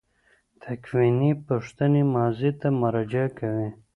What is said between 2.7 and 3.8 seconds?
مراجعه کوي.